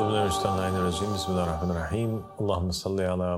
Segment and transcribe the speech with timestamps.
[0.00, 2.24] Bismillahirrahmanirrahim.
[2.72, 3.36] Salli ala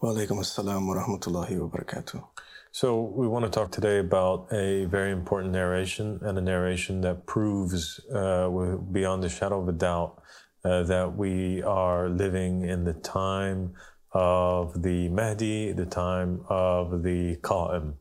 [0.00, 2.24] Wa rahmatullahi wa barakatuh.
[2.72, 7.26] So we want to talk today about a very important narration and a narration that
[7.26, 8.48] proves uh,
[8.90, 10.20] beyond the shadow of a doubt
[10.64, 13.74] uh, that we are living in the time
[14.10, 17.94] of the Mahdi, the time of the Qa'im.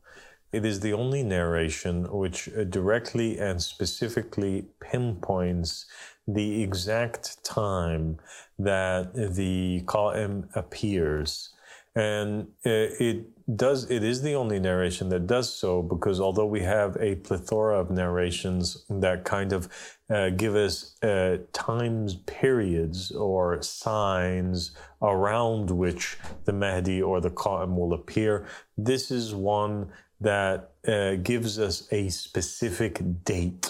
[0.52, 5.86] It is the only narration which uh, directly and specifically pinpoints
[6.28, 8.18] the exact time
[8.60, 11.50] that the Qa'im appears.
[11.96, 12.70] And uh,
[13.00, 17.16] it does, it is the only narration that does so because although we have a
[17.16, 19.68] plethora of narrations that kind of
[20.10, 24.72] uh, give us uh, times periods or signs
[25.02, 28.46] around which the Mahdi or the Qa'im will appear,
[28.78, 29.90] this is one
[30.22, 33.70] that uh, gives us a specific date,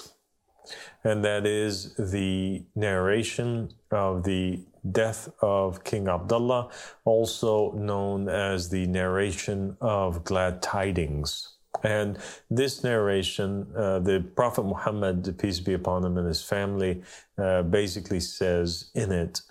[1.04, 6.70] and that is the narration of the death of King Abdullah,
[7.04, 11.54] also known as the narration of glad tidings.
[11.84, 12.17] And
[12.50, 17.04] this narration, uh, the Prophet Muhammad, peace be upon him, and his family,
[17.38, 19.42] uh, basically says in it,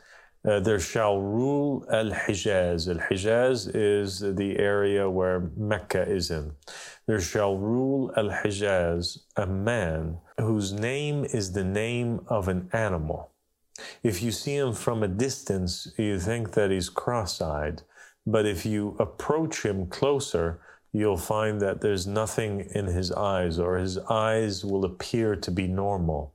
[0.47, 2.89] uh, there shall rule Al Hijaz.
[2.89, 6.53] Al Hijaz is the area where Mecca is in.
[7.07, 13.33] There shall rule Al Hijaz a man whose name is the name of an animal.
[14.03, 17.83] If you see him from a distance, you think that he's cross eyed.
[18.27, 20.61] But if you approach him closer,
[20.93, 25.67] you'll find that there's nothing in his eyes, or his eyes will appear to be
[25.67, 26.33] normal.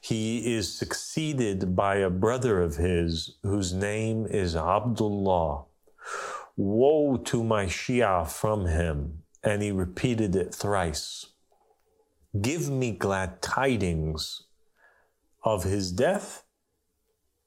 [0.00, 5.64] He is succeeded by a brother of his whose name is Abdullah.
[6.56, 9.22] Woe to my Shia from him.
[9.42, 11.26] And he repeated it thrice.
[12.40, 14.42] Give me glad tidings
[15.42, 16.44] of his death,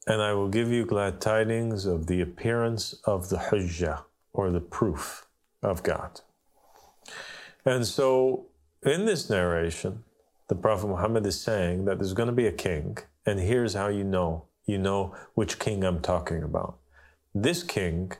[0.07, 4.59] and I will give you glad tidings of the appearance of the Hujjah, or the
[4.59, 5.27] proof
[5.61, 6.21] of God.
[7.65, 8.47] And so,
[8.81, 10.03] in this narration,
[10.53, 13.87] the Prophet Muhammad is saying that there's going to be a king, and here's how
[13.87, 14.45] you know.
[14.65, 16.77] You know which king I'm talking about.
[17.33, 18.11] This king,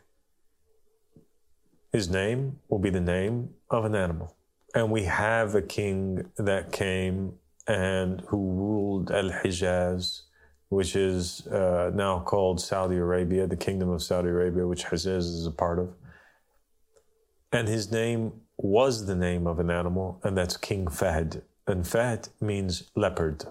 [1.92, 4.36] his name will be the name of an animal.
[4.74, 7.34] And we have a king that came
[7.68, 10.24] and who ruled Al Hijaz,
[10.70, 15.46] which is uh, now called Saudi Arabia, the kingdom of Saudi Arabia, which Hijaz is
[15.46, 15.94] a part of.
[17.52, 22.29] And his name was the name of an animal, and that's King Fahd and Fahd
[22.41, 23.46] means leopard.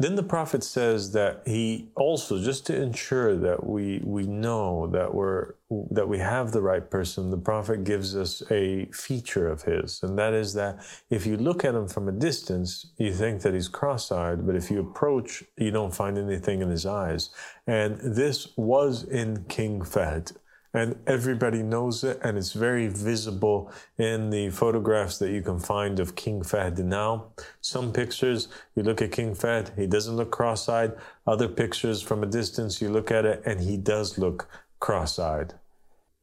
[0.00, 5.12] Then the Prophet says that he also, just to ensure that we, we know that
[5.12, 5.54] we're
[5.90, 10.16] that we have the right person, the Prophet gives us a feature of his, and
[10.16, 10.78] that is that
[11.10, 14.70] if you look at him from a distance, you think that he's cross-eyed, but if
[14.70, 17.30] you approach, you don't find anything in his eyes.
[17.66, 20.36] And this was in King Fahd
[20.78, 25.98] and everybody knows it, and it's very visible in the photographs that you can find
[25.98, 27.32] of King Fahd now.
[27.60, 28.46] Some pictures,
[28.76, 30.92] you look at King Fahd, he doesn't look cross eyed.
[31.26, 35.54] Other pictures from a distance, you look at it, and he does look cross eyed.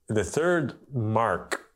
[0.07, 1.71] The third mark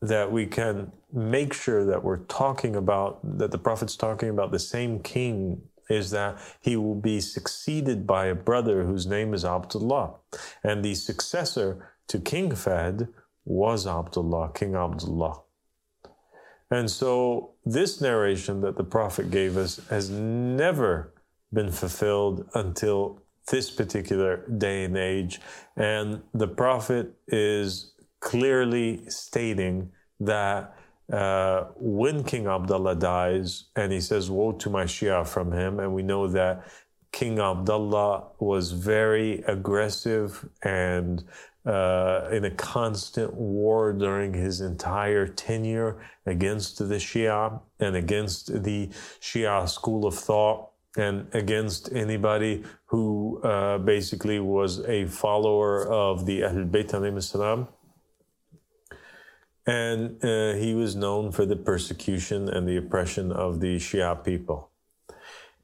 [0.00, 4.58] that we can make sure that we're talking about, that the Prophet's talking about the
[4.58, 5.60] same king
[5.90, 10.14] is that he will be succeeded by a brother whose name is Abdullah.
[10.64, 13.08] And the successor to King Fahd
[13.44, 15.42] was Abdullah, King Abdullah.
[16.70, 21.12] And so this narration that the Prophet gave us has never
[21.52, 25.40] been fulfilled until this particular day and age.
[25.76, 29.90] And the Prophet is clearly stating
[30.20, 30.74] that
[31.12, 35.92] uh, when King Abdullah dies, and he says, Woe to my Shia from him, and
[35.92, 36.64] we know that
[37.10, 41.22] King Abdullah was very aggressive and
[41.64, 48.88] uh, in a constant war during his entire tenure against the Shia and against the
[49.20, 56.44] Shia school of thought and against anybody who uh, basically was a follower of the
[56.44, 57.68] Ahl Bayt salam.
[59.64, 64.70] And uh, he was known for the persecution and the oppression of the Shia people.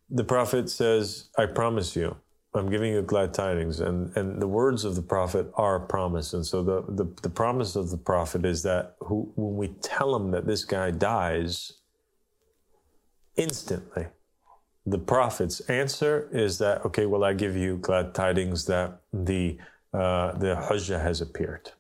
[0.09, 2.17] The Prophet says, I promise you,
[2.55, 3.81] I'm giving you glad tidings.
[3.81, 6.33] And, and the words of the prophet are a promise.
[6.35, 10.17] And so the, the, the promise of the prophet is that who, when we tell
[10.17, 11.75] him that this guy dies,
[13.37, 14.07] instantly,
[14.87, 19.59] the prophet's answer is that, okay, well, I give you glad tidings that the,
[19.93, 21.71] uh, the Hujjah has appeared.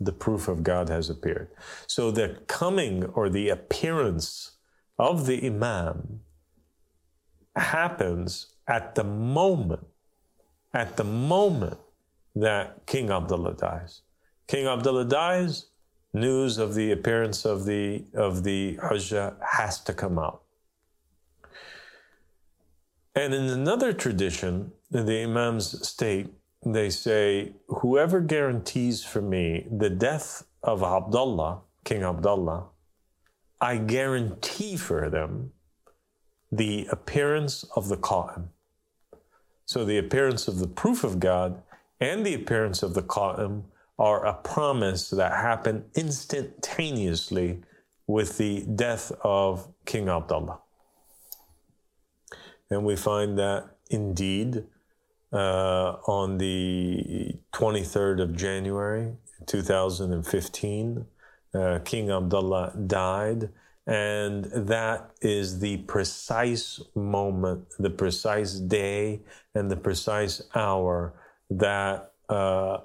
[0.00, 1.48] the proof of God has appeared.
[1.86, 4.52] So the coming or the appearance
[4.98, 6.20] of the Imam
[7.56, 9.86] happens at the moment,
[10.72, 11.78] at the moment
[12.34, 14.02] that King Abdullah dies.
[14.46, 15.66] King Abdullah dies,
[16.12, 20.42] news of the appearance of the of the Hujjah has to come out.
[23.14, 26.28] And in another tradition, the Imams state,
[26.64, 32.66] they say, whoever guarantees for me the death of Abdullah, King Abdullah,
[33.60, 35.52] I guarantee for them
[36.56, 38.48] the appearance of the Qa'im.
[39.66, 41.62] So the appearance of the proof of God
[42.00, 43.64] and the appearance of the Qa'im
[43.98, 47.62] are a promise that happened instantaneously
[48.06, 50.58] with the death of King Abdullah.
[52.70, 54.64] And we find that indeed
[55.32, 59.12] uh, on the 23rd of January
[59.46, 61.06] 2015,
[61.54, 63.50] uh, King Abdullah died.
[63.86, 69.20] And that is the precise moment, the precise day,
[69.54, 71.14] and the precise hour
[71.50, 72.78] that uh,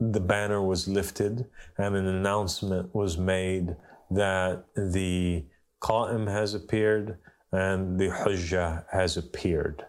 [0.00, 1.46] the banner was lifted
[1.76, 3.76] and an announcement was made
[4.10, 5.44] that the
[5.82, 7.18] Qa'im has appeared
[7.52, 9.84] and the Hujjah has appeared.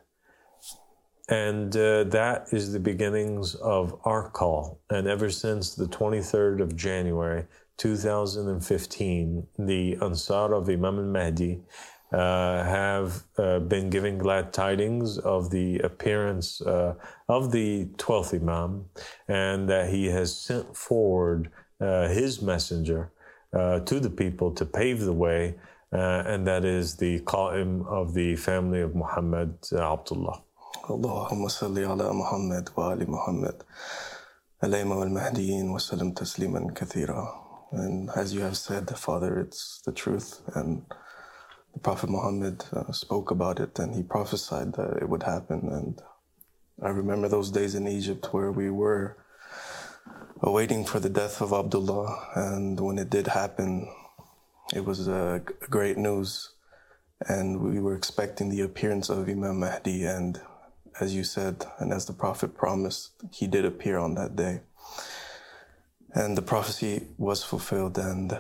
[1.29, 4.81] And uh, that is the beginnings of our call.
[4.89, 7.45] And ever since the 23rd of January
[7.78, 11.61] 2015, the Ansar of Imam al Mahdi
[12.12, 16.94] uh, have uh, been giving glad tidings of the appearance uh,
[17.28, 18.84] of the 12th Imam
[19.26, 21.50] and that he has sent forward
[21.81, 23.11] uh, his messenger
[23.52, 25.55] uh, to the people to pave the way
[25.93, 30.40] uh, and that is the Qa'im of the family of Muhammad uh, Abdullah.
[30.90, 33.62] اللهم صل على محمد وآل محمد
[34.64, 40.42] الأئمة والمهديين وسلم تسليما كثيرا and as you have said, Father, it's the truth.
[40.56, 40.86] And
[41.74, 45.69] the Prophet Muhammad uh, spoke about it and he prophesied that it would happen.
[45.71, 46.01] And
[46.81, 49.18] I remember those days in Egypt where we were
[50.42, 52.30] awaiting for the death of Abdullah.
[52.36, 53.88] And when it did happen,
[54.74, 56.51] it was uh, great news,
[57.27, 60.06] and we were expecting the appearance of Imam Mahdi.
[60.06, 60.39] And
[61.01, 64.62] as you said, and as the Prophet promised, he did appear on that day.
[66.13, 68.39] And the prophecy was fulfilled, and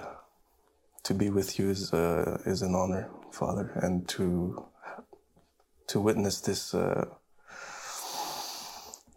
[1.03, 4.65] to be with you is uh, is an honor, Father, and to
[5.87, 6.73] to witness this.
[6.73, 7.05] Uh,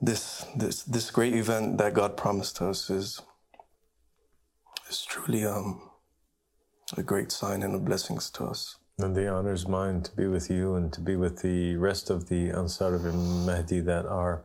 [0.03, 3.23] this this this great event that God promised us is
[4.91, 5.81] is truly um
[6.97, 8.77] a great sign and a blessings to us.
[8.99, 12.11] And the honor is mine to be with you and to be with the rest
[12.11, 14.45] of the Ansar of Mahdi that are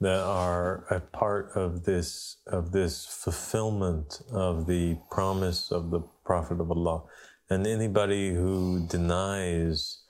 [0.00, 6.60] that are a part of this of this fulfillment of the promise of the Prophet
[6.60, 7.04] of Allah.
[7.48, 10.02] And anybody who denies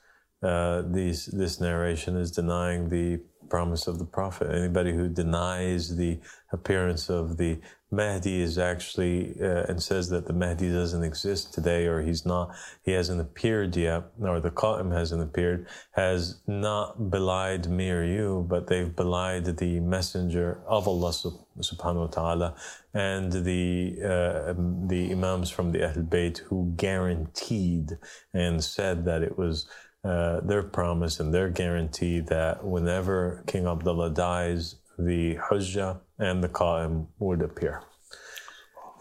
[0.43, 4.49] uh, these this narration is denying the promise of the Prophet.
[4.53, 6.19] Anybody who denies the
[6.51, 7.59] appearance of the
[7.89, 12.53] Mahdi is actually uh, and says that the Mahdi doesn't exist today or he's not,
[12.83, 18.45] he hasn't appeared yet, or the Qa'im hasn't appeared, has not belied me or you,
[18.49, 22.55] but they've belied the messenger of Allah subhanahu wa ta'ala
[22.93, 24.53] and the, uh,
[24.87, 27.97] the Imams from the Ahl Bayt who guaranteed
[28.33, 29.65] and said that it was
[30.07, 36.49] uh, their promise and their guarantee that whenever King Abdullah dies, the Hujjah and the
[36.49, 37.83] Qa'im would appear.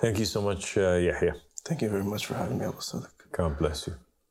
[0.00, 1.34] Thank you so much, uh, Yahya.
[1.64, 3.08] Thank you very much for having me, Abu Sadiq.
[3.32, 4.05] God bless you.